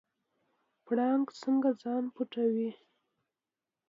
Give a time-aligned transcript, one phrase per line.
[0.85, 2.69] پړانګ څنګه ځان پټوي؟